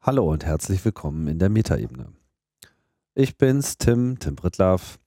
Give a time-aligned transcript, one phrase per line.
[0.00, 2.12] Hallo und herzlich willkommen in der Metaebene.
[3.16, 5.00] Ich bin's, Tim, Tim Brittlaff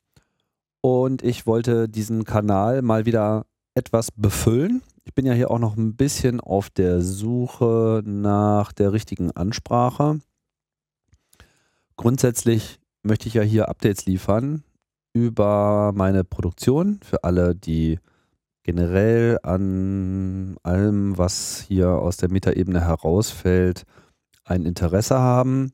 [0.81, 4.83] und ich wollte diesen Kanal mal wieder etwas befüllen.
[5.05, 10.19] Ich bin ja hier auch noch ein bisschen auf der Suche nach der richtigen Ansprache.
[11.95, 14.65] Grundsätzlich möchte ich ja hier Updates liefern
[15.13, 17.97] über meine Produktion für alle, die
[18.63, 23.85] generell an allem, was hier aus der Metaebene herausfällt,
[24.51, 25.73] ein Interesse haben.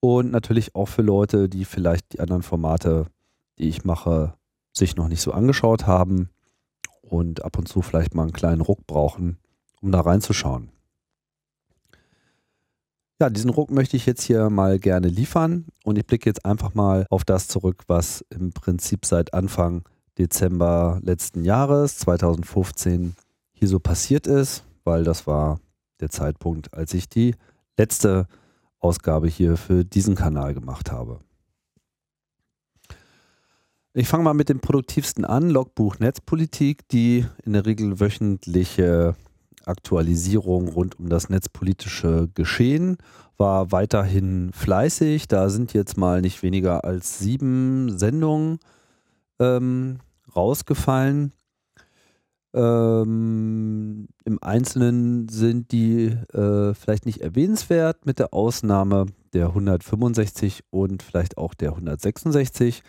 [0.00, 3.06] Und natürlich auch für Leute, die vielleicht die anderen Formate,
[3.58, 4.34] die ich mache,
[4.72, 6.30] sich noch nicht so angeschaut haben
[7.02, 9.38] und ab und zu vielleicht mal einen kleinen Ruck brauchen,
[9.80, 10.70] um da reinzuschauen.
[13.20, 16.74] Ja, diesen Ruck möchte ich jetzt hier mal gerne liefern und ich blicke jetzt einfach
[16.74, 19.82] mal auf das zurück, was im Prinzip seit Anfang
[20.18, 23.16] Dezember letzten Jahres, 2015,
[23.52, 25.58] hier so passiert ist, weil das war
[26.00, 27.34] der Zeitpunkt, als ich die
[27.78, 28.26] letzte
[28.80, 31.20] Ausgabe hier für diesen Kanal gemacht habe.
[33.94, 39.16] Ich fange mal mit dem produktivsten an, Logbuch Netzpolitik, die in der Regel wöchentliche
[39.64, 42.98] Aktualisierung rund um das netzpolitische Geschehen
[43.36, 45.28] war weiterhin fleißig.
[45.28, 48.58] Da sind jetzt mal nicht weniger als sieben Sendungen
[49.38, 50.00] ähm,
[50.34, 51.32] rausgefallen.
[52.54, 61.02] Ähm, Im Einzelnen sind die äh, vielleicht nicht erwähnenswert, mit der Ausnahme der 165 und
[61.02, 62.82] vielleicht auch der 166.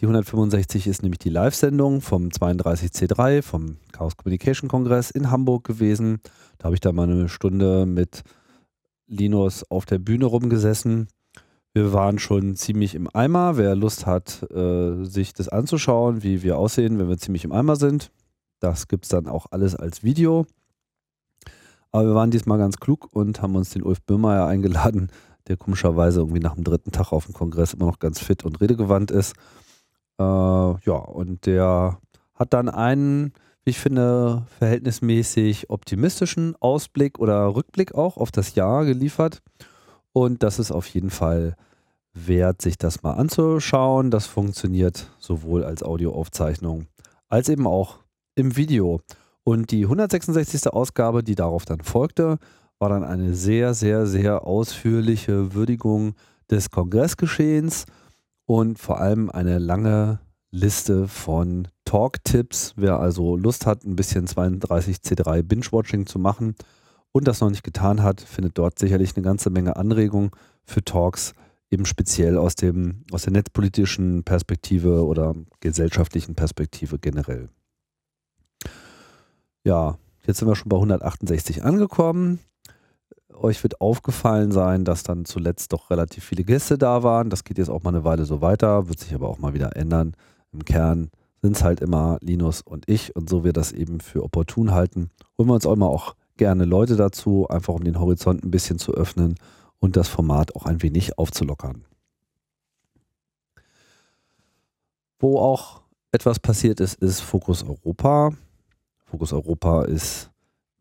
[0.00, 6.20] Die 165 ist nämlich die Live-Sendung vom 32C3, vom Chaos Communication Kongress in Hamburg gewesen.
[6.58, 8.22] Da habe ich da mal eine Stunde mit
[9.06, 11.06] Linus auf der Bühne rumgesessen.
[11.72, 13.56] Wir waren schon ziemlich im Eimer.
[13.56, 17.76] Wer Lust hat, äh, sich das anzuschauen, wie wir aussehen, wenn wir ziemlich im Eimer
[17.76, 18.10] sind,
[18.60, 20.46] das gibt es dann auch alles als Video.
[21.92, 25.10] Aber wir waren diesmal ganz klug und haben uns den Ulf Böhmeier eingeladen,
[25.48, 28.60] der komischerweise irgendwie nach dem dritten Tag auf dem Kongress immer noch ganz fit und
[28.60, 29.34] redegewandt ist
[30.18, 31.98] äh, ja, und der
[32.34, 33.32] hat dann einen,
[33.64, 39.42] wie ich finde, verhältnismäßig optimistischen Ausblick oder Rückblick auch auf das Jahr geliefert.
[40.12, 41.56] Und das ist auf jeden Fall
[42.12, 44.10] wert, sich das mal anzuschauen.
[44.10, 46.86] Das funktioniert sowohl als Audioaufzeichnung
[47.28, 47.98] als eben auch
[48.34, 49.00] im Video.
[49.44, 50.68] Und die 166.
[50.72, 52.38] Ausgabe, die darauf dann folgte,
[52.78, 56.14] war dann eine sehr, sehr, sehr ausführliche Würdigung
[56.50, 57.86] des Kongressgeschehens
[58.46, 62.74] und vor allem eine lange Liste von Talk-Tipps.
[62.76, 66.54] Wer also Lust hat, ein bisschen 32C3 Binge-Watching zu machen
[67.12, 70.30] und das noch nicht getan hat, findet dort sicherlich eine ganze Menge Anregungen
[70.64, 71.32] für Talks,
[71.70, 77.48] eben speziell aus, dem, aus der netzpolitischen Perspektive oder gesellschaftlichen Perspektive generell.
[79.64, 82.38] Ja, jetzt sind wir schon bei 168 angekommen
[83.44, 87.30] euch wird aufgefallen sein, dass dann zuletzt doch relativ viele Gäste da waren.
[87.30, 89.76] Das geht jetzt auch mal eine Weile so weiter, wird sich aber auch mal wieder
[89.76, 90.16] ändern.
[90.52, 91.10] Im Kern
[91.42, 95.10] sind es halt immer Linus und ich und so wir das eben für opportun halten.
[95.38, 98.78] Holen wir uns auch immer auch gerne Leute dazu, einfach um den Horizont ein bisschen
[98.78, 99.36] zu öffnen
[99.78, 101.84] und das Format auch ein wenig aufzulockern.
[105.18, 105.82] Wo auch
[106.12, 108.32] etwas passiert ist, ist Fokus Europa.
[109.14, 110.32] Fokus Europa ist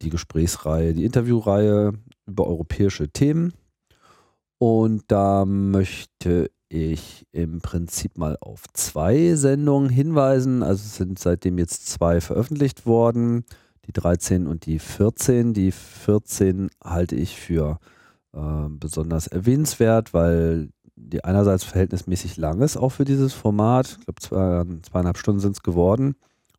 [0.01, 1.93] die Gesprächsreihe, die Interviewreihe
[2.25, 3.53] über europäische Themen.
[4.57, 10.63] Und da möchte ich im Prinzip mal auf zwei Sendungen hinweisen.
[10.63, 13.45] Also sind seitdem jetzt zwei veröffentlicht worden,
[13.85, 15.53] die 13 und die 14.
[15.53, 17.77] Die 14 halte ich für
[18.33, 23.99] äh, besonders erwähnenswert, weil die einerseits verhältnismäßig lang ist, auch für dieses Format.
[23.99, 26.15] Ich glaube, zwei, zweieinhalb Stunden sind es geworden.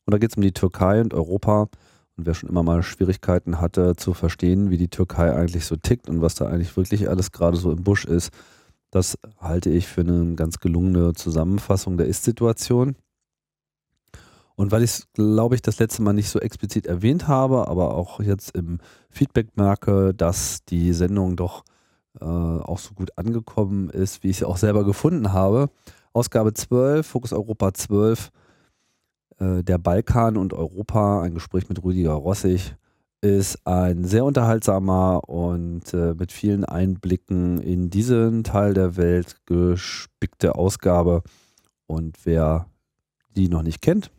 [0.06, 1.68] Und da geht es um die Türkei und Europa.
[2.16, 6.08] Und wer schon immer mal Schwierigkeiten hatte zu verstehen, wie die Türkei eigentlich so tickt
[6.08, 8.30] und was da eigentlich wirklich alles gerade so im Busch ist,
[8.90, 12.94] das halte ich für eine ganz gelungene Zusammenfassung der Ist-Situation.
[14.54, 17.94] Und weil ich es, glaube ich, das letzte Mal nicht so explizit erwähnt habe, aber
[17.94, 18.78] auch jetzt im
[19.10, 21.64] Feedback merke, dass die Sendung doch
[22.20, 25.70] äh, auch so gut angekommen ist, wie ich sie auch selber gefunden habe.
[26.12, 28.43] Ausgabe 12, Fokus Europa 12, äh,
[29.40, 32.76] der Balkan und Europa, ein Gespräch mit Rüdiger Rossig,
[33.24, 40.56] ist ein sehr unterhaltsamer und äh, mit vielen Einblicken in diesen Teil der Welt gespickte
[40.56, 41.22] Ausgabe.
[41.86, 42.66] Und wer
[43.34, 44.10] die noch nicht kennt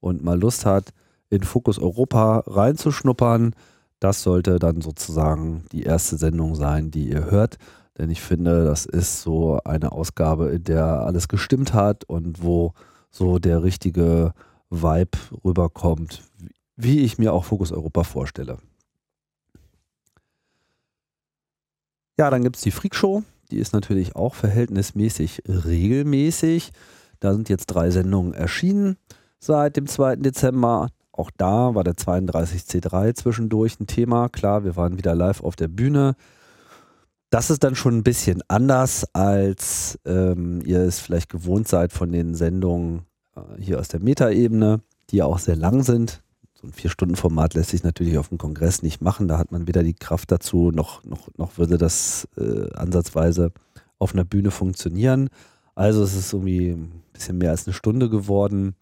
[0.00, 0.90] und mal Lust hat,
[1.28, 3.54] in Fokus Europa reinzuschnuppern,
[4.00, 7.56] das sollte dann sozusagen die erste Sendung sein, die ihr hört.
[7.98, 12.72] Denn ich finde, das ist so eine Ausgabe, in der alles gestimmt hat und wo
[13.10, 14.32] so der richtige
[14.70, 16.22] Vibe rüberkommt,
[16.76, 18.58] wie ich mir auch Fokus Europa vorstelle.
[22.18, 23.22] Ja, dann gibt es die Freakshow.
[23.50, 26.70] Die ist natürlich auch verhältnismäßig regelmäßig.
[27.18, 28.96] Da sind jetzt drei Sendungen erschienen
[29.40, 30.16] seit dem 2.
[30.16, 30.88] Dezember.
[31.12, 34.28] Auch da war der 32C3 zwischendurch ein Thema.
[34.28, 36.14] Klar, wir waren wieder live auf der Bühne.
[37.30, 42.12] Das ist dann schon ein bisschen anders, als ähm, ihr es vielleicht gewohnt seid von
[42.12, 43.02] den Sendungen
[43.58, 46.22] hier aus der Metaebene, die ja auch sehr lang sind.
[46.54, 49.28] So ein Vier-Stunden-Format lässt sich natürlich auf dem Kongress nicht machen.
[49.28, 53.52] Da hat man weder die Kraft dazu, noch, noch, noch würde das äh, ansatzweise
[53.98, 55.30] auf einer Bühne funktionieren.
[55.74, 58.74] Also es ist irgendwie ein bisschen mehr als eine Stunde geworden.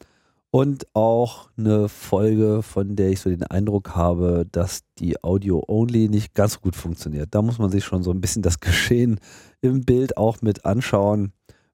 [0.50, 6.34] Und auch eine Folge, von der ich so den Eindruck habe, dass die Audio-Only nicht
[6.34, 7.28] ganz so gut funktioniert.
[7.32, 9.20] Da muss man sich schon so ein bisschen das Geschehen
[9.60, 11.32] im Bild auch mit anschauen.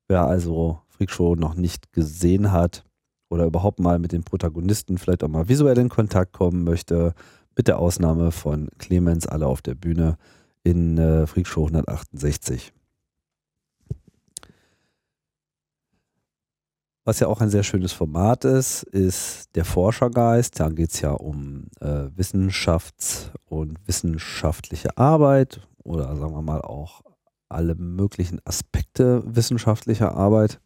[0.08, 2.84] Wer also Freakshow noch nicht gesehen hat
[3.28, 7.14] oder überhaupt mal mit den Protagonisten vielleicht auch mal visuell in Kontakt kommen möchte,
[7.56, 10.16] mit der Ausnahme von Clemens alle auf der Bühne
[10.62, 12.72] in äh, Freakshow 168.
[17.06, 20.58] Was ja auch ein sehr schönes Format ist, ist der Forschergeist.
[20.58, 27.02] Da geht es ja um äh, Wissenschafts- und wissenschaftliche Arbeit oder sagen wir mal auch
[27.50, 30.60] alle möglichen Aspekte wissenschaftlicher Arbeit.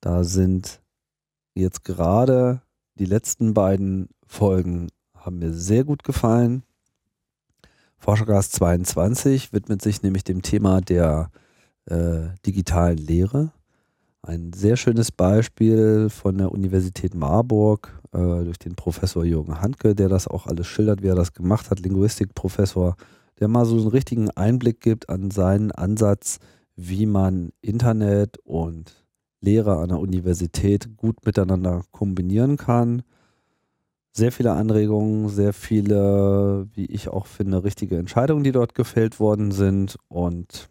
[0.00, 0.80] Da sind
[1.54, 2.62] jetzt gerade
[2.98, 6.62] die letzten beiden Folgen haben mir sehr gut gefallen.
[7.98, 11.30] Forschergeist 22 widmet sich nämlich dem Thema der
[11.86, 13.52] äh, digitalen Lehre
[14.26, 20.08] ein sehr schönes Beispiel von der Universität Marburg äh, durch den Professor Jürgen Handke, der
[20.08, 22.96] das auch alles schildert, wie er das gemacht hat, Linguistikprofessor,
[23.38, 26.38] der mal so einen richtigen Einblick gibt an seinen Ansatz,
[26.74, 29.05] wie man Internet und
[29.46, 33.02] Lehre an der Universität gut miteinander kombinieren kann.
[34.12, 39.52] Sehr viele Anregungen, sehr viele, wie ich auch finde, richtige Entscheidungen, die dort gefällt worden
[39.52, 40.68] sind und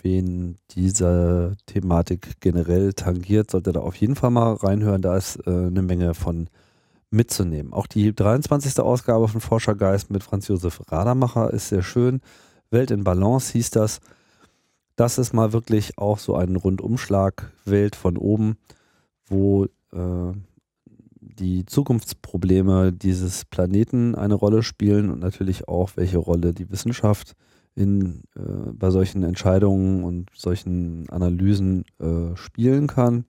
[0.00, 5.02] wen diese Thematik generell tangiert, sollte da auf jeden Fall mal reinhören.
[5.02, 6.48] Da ist äh, eine Menge von
[7.10, 7.72] mitzunehmen.
[7.72, 8.78] Auch die 23.
[8.80, 12.20] Ausgabe von Forschergeist mit Franz Josef Radermacher ist sehr schön.
[12.70, 14.00] Welt in Balance hieß das.
[14.96, 18.56] Das ist mal wirklich auch so ein Rundumschlag Welt von oben,
[19.26, 20.32] wo äh,
[21.20, 27.34] die Zukunftsprobleme dieses Planeten eine Rolle spielen und natürlich auch, welche Rolle die Wissenschaft
[27.74, 33.24] in, äh, bei solchen Entscheidungen und solchen Analysen äh, spielen kann.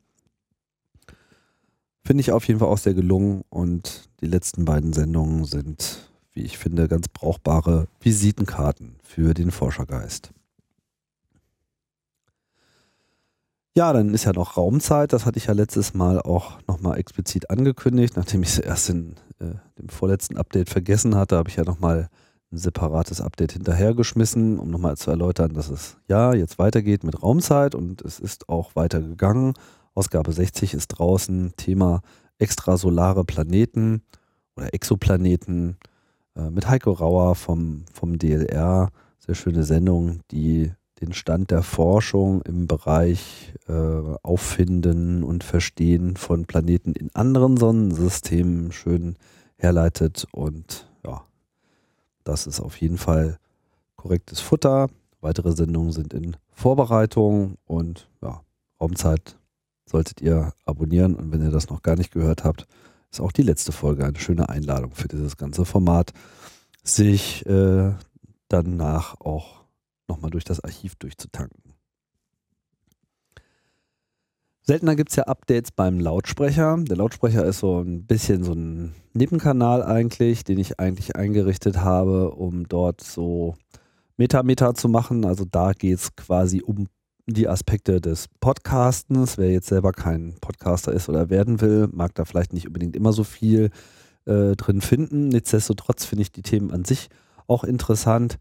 [2.04, 6.42] Finde ich auf jeden Fall auch sehr gelungen und die letzten beiden Sendungen sind, wie
[6.42, 10.35] ich finde, ganz brauchbare Visitenkarten für den Forschergeist.
[13.78, 15.12] Ja, dann ist ja noch Raumzeit.
[15.12, 18.16] Das hatte ich ja letztes Mal auch nochmal explizit angekündigt.
[18.16, 22.10] Nachdem ich es erst in äh, dem vorletzten Update vergessen hatte, habe ich ja nochmal
[22.54, 27.76] ein separates Update hinterhergeschmissen, um nochmal zu erläutern, dass es ja jetzt weitergeht mit Raumzeit
[27.76, 29.54] und es ist auch weitergegangen.
[29.94, 32.02] Ausgabe 60 ist draußen, Thema
[32.38, 34.04] extrasolare Planeten
[34.56, 35.76] oder Exoplaneten
[36.38, 38.90] äh, mit Heiko Rauer vom, vom DLR.
[39.20, 40.72] Sehr schöne Sendung, die
[41.02, 43.74] den Stand der Forschung im Bereich äh,
[44.24, 49.16] Auffinden und Verstehen von Planeten in anderen Sonnensystemen schön
[49.58, 50.88] herleitet und
[52.26, 53.40] das ist auf jeden Fall
[53.96, 54.90] korrektes Futter.
[55.22, 58.42] Weitere Sendungen sind in Vorbereitung und ja,
[58.82, 59.38] Raumzeit
[59.86, 61.16] solltet ihr abonnieren.
[61.16, 62.68] Und wenn ihr das noch gar nicht gehört habt,
[63.12, 66.14] ist auch die letzte Folge eine schöne Einladung für dieses ganze Format,
[66.84, 67.94] sich äh,
[68.50, 69.65] danach auch
[70.08, 71.74] nochmal durch das Archiv durchzutanken.
[74.68, 76.78] Seltener gibt es ja Updates beim Lautsprecher.
[76.80, 82.32] Der Lautsprecher ist so ein bisschen so ein Nebenkanal eigentlich, den ich eigentlich eingerichtet habe,
[82.32, 83.56] um dort so
[84.18, 85.24] Meta-Meta zu machen.
[85.24, 86.88] Also da geht es quasi um
[87.28, 89.38] die Aspekte des Podcastens.
[89.38, 93.14] Wer jetzt selber kein Podcaster ist oder werden will, mag da vielleicht nicht unbedingt immer
[93.14, 93.70] so viel
[94.26, 95.28] äh, drin finden.
[95.28, 97.10] Nichtsdestotrotz finde ich die Themen an sich
[97.46, 98.40] auch interessant.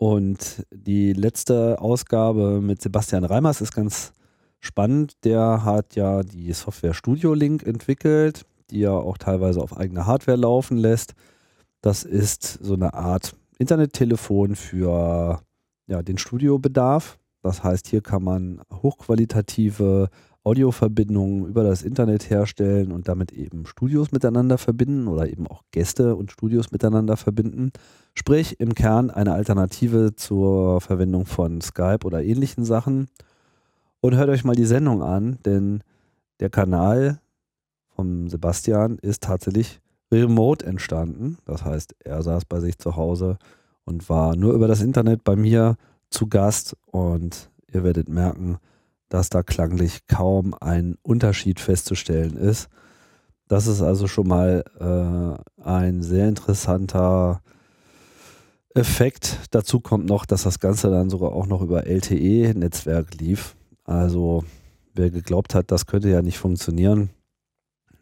[0.00, 4.14] Und die letzte Ausgabe mit Sebastian Reimers ist ganz
[4.58, 5.12] spannend.
[5.24, 10.38] Der hat ja die Software Studio Link entwickelt, die er auch teilweise auf eigener Hardware
[10.38, 11.12] laufen lässt.
[11.82, 15.42] Das ist so eine Art Internettelefon für
[15.86, 17.18] ja, den Studiobedarf.
[17.42, 20.08] Das heißt, hier kann man hochqualitative
[20.42, 26.16] Audioverbindungen über das Internet herstellen und damit eben Studios miteinander verbinden oder eben auch Gäste
[26.16, 27.72] und Studios miteinander verbinden.
[28.14, 33.08] Sprich, im Kern eine Alternative zur Verwendung von Skype oder ähnlichen Sachen
[34.00, 35.82] und hört euch mal die Sendung an, denn
[36.40, 37.20] der Kanal
[37.94, 39.80] vom Sebastian ist tatsächlich
[40.10, 41.36] remote entstanden.
[41.44, 43.36] Das heißt, er saß bei sich zu Hause
[43.84, 45.76] und war nur über das Internet bei mir
[46.08, 48.58] zu Gast und ihr werdet merken,
[49.10, 52.68] dass da klanglich kaum ein Unterschied festzustellen ist.
[53.48, 57.42] Das ist also schon mal äh, ein sehr interessanter
[58.72, 59.40] Effekt.
[59.50, 63.56] Dazu kommt noch, dass das Ganze dann sogar auch noch über LTE-Netzwerk lief.
[63.82, 64.44] Also
[64.94, 67.10] wer geglaubt hat, das könnte ja nicht funktionieren,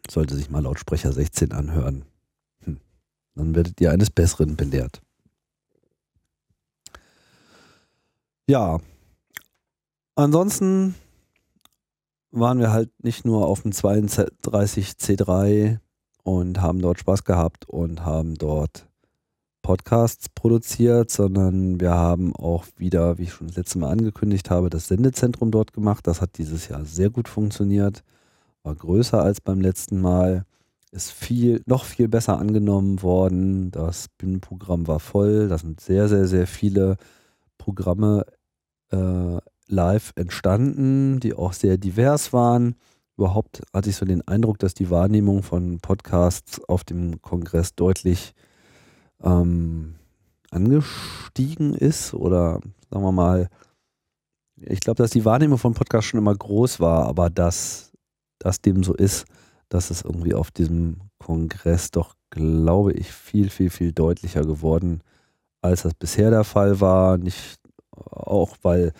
[0.07, 2.05] sollte sich mal Lautsprecher 16 anhören.
[2.65, 2.79] Hm.
[3.33, 5.01] Dann werdet ihr eines Besseren belehrt.
[8.47, 8.79] Ja,
[10.19, 10.95] ansonsten
[12.31, 15.79] waren wir halt nicht nur auf dem 32C3
[16.23, 18.87] und haben dort Spaß gehabt und haben dort
[19.61, 24.69] Podcasts produziert, sondern wir haben auch wieder, wie ich schon das letzte Mal angekündigt habe,
[24.69, 26.07] das Sendezentrum dort gemacht.
[26.07, 28.03] Das hat dieses Jahr sehr gut funktioniert,
[28.63, 30.45] war größer als beim letzten Mal,
[30.91, 33.71] ist viel, noch viel besser angenommen worden.
[33.71, 36.97] Das Bühnenprogramm war voll, da sind sehr, sehr, sehr viele
[37.57, 38.25] Programme
[38.91, 39.37] äh,
[39.69, 42.75] live entstanden, die auch sehr divers waren.
[43.17, 48.33] Überhaupt hatte ich so den Eindruck, dass die Wahrnehmung von Podcasts auf dem Kongress deutlich
[49.23, 49.95] ähm,
[50.51, 52.59] angestiegen ist oder
[52.89, 53.49] sagen wir mal,
[54.55, 57.91] ich glaube, dass die Wahrnehmung von Podcasts schon immer groß war, aber dass
[58.39, 59.25] das dem so ist,
[59.69, 65.01] dass es irgendwie auf diesem Kongress doch, glaube ich, viel, viel, viel deutlicher geworden,
[65.61, 67.17] als das bisher der Fall war.
[67.17, 67.59] Nicht
[67.91, 68.93] auch, weil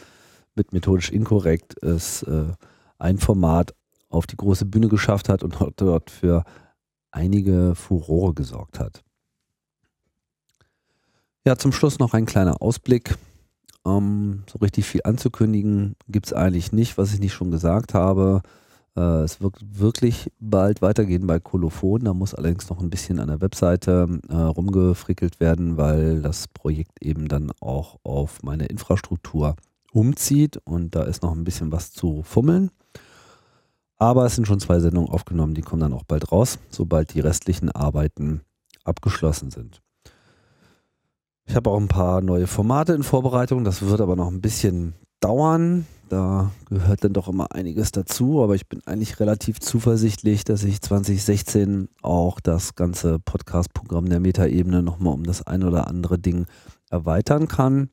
[0.56, 2.54] mit methodisch inkorrekt es äh,
[2.98, 3.74] ein Format
[4.10, 6.44] auf die große Bühne geschafft hat und dort für
[7.12, 9.04] einige Furore gesorgt hat.
[11.46, 13.18] Ja, zum Schluss noch ein kleiner Ausblick.
[13.86, 18.42] Ähm, so richtig viel anzukündigen gibt es eigentlich nicht, was ich nicht schon gesagt habe.
[18.96, 22.04] Äh, es wird wirklich bald weitergehen bei Kolophon.
[22.04, 27.02] Da muss allerdings noch ein bisschen an der Webseite äh, rumgefrickelt werden, weil das Projekt
[27.02, 29.56] eben dann auch auf meine Infrastruktur
[29.92, 32.72] umzieht und da ist noch ein bisschen was zu fummeln.
[33.98, 37.20] Aber es sind schon zwei Sendungen aufgenommen, die kommen dann auch bald raus, sobald die
[37.20, 38.42] restlichen Arbeiten
[38.86, 39.82] abgeschlossen sind.
[41.50, 43.64] Ich habe auch ein paar neue Formate in Vorbereitung.
[43.64, 45.88] Das wird aber noch ein bisschen dauern.
[46.08, 48.44] Da gehört dann doch immer einiges dazu.
[48.44, 54.84] Aber ich bin eigentlich relativ zuversichtlich, dass ich 2016 auch das ganze Podcast-Programm der Metaebene
[54.84, 56.46] nochmal um das ein oder andere Ding
[56.92, 57.90] erweitern kann.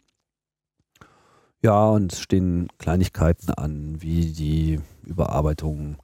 [1.66, 5.96] Ja, und es stehen Kleinigkeiten an, wie die Überarbeitung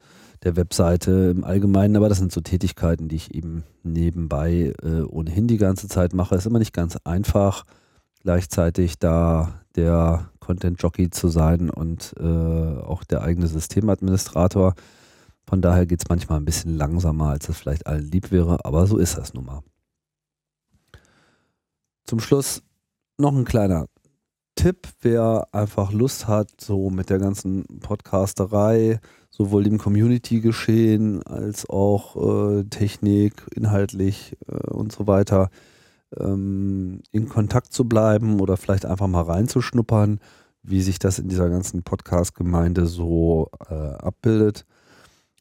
[0.42, 5.46] der Webseite im Allgemeinen, aber das sind so Tätigkeiten, die ich eben nebenbei äh, ohnehin
[5.46, 6.34] die ganze Zeit mache.
[6.34, 7.64] Ist immer nicht ganz einfach,
[8.22, 14.74] gleichzeitig da der Content Jockey zu sein und äh, auch der eigene Systemadministrator.
[15.46, 18.88] Von daher geht es manchmal ein bisschen langsamer, als es vielleicht allen lieb wäre, aber
[18.88, 19.60] so ist das nun mal.
[22.04, 22.64] Zum Schluss
[23.16, 23.86] noch ein kleiner
[24.54, 32.16] Tipp, wer einfach Lust hat, so mit der ganzen Podcasterei, sowohl dem Community-Geschehen als auch
[32.16, 35.50] äh, Technik, inhaltlich äh, und so weiter
[36.18, 40.20] ähm, in Kontakt zu bleiben oder vielleicht einfach mal reinzuschnuppern,
[40.62, 44.66] wie sich das in dieser ganzen Podcast-Gemeinde so äh, abbildet,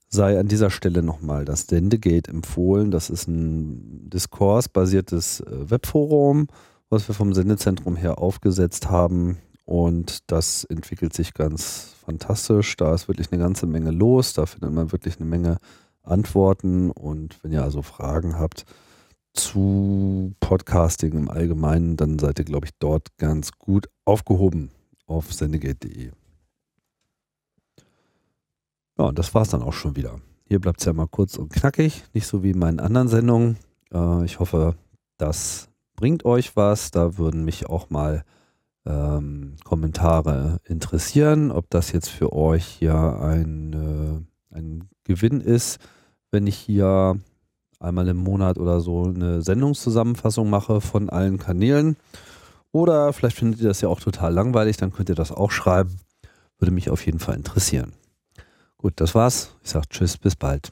[0.08, 2.92] sei an dieser Stelle nochmal das Sendegate empfohlen.
[2.92, 6.48] Das ist ein diskursbasiertes äh, Webforum,
[6.92, 9.38] was wir vom Sendezentrum her aufgesetzt haben.
[9.66, 12.76] Und das entwickelt sich ganz fantastisch.
[12.76, 14.34] Da ist wirklich eine ganze Menge los.
[14.34, 15.58] Da findet man wirklich eine Menge
[16.04, 16.92] Antworten.
[16.92, 18.66] Und wenn ihr also Fragen habt
[19.34, 24.72] zu Podcasting im Allgemeinen, dann seid ihr, glaube ich, dort ganz gut aufgehoben
[25.08, 26.12] auf sendegate.de.
[28.98, 30.20] Ja, und das war es dann auch schon wieder.
[30.44, 33.58] Hier bleibt es ja mal kurz und knackig, nicht so wie in meinen anderen Sendungen.
[33.94, 34.76] Äh, ich hoffe,
[35.18, 35.71] das
[36.02, 36.90] bringt euch was.
[36.90, 38.24] Da würden mich auch mal
[38.88, 45.80] ähm, Kommentare interessieren, ob das jetzt für euch hier ein, äh, ein Gewinn ist,
[46.32, 47.20] wenn ich hier
[47.80, 51.98] einmal im Monat oder so eine Sendungszusammenfassung mache von allen Kanälen.
[52.72, 55.98] Oder vielleicht findet ihr das ja auch total langweilig, dann könnt ihr das auch schreiben.
[56.58, 57.94] Würde mich auf jeden Fall interessieren.
[58.78, 59.56] Gut, das war's.
[59.64, 60.72] Ich sage Tschüss, bis bald.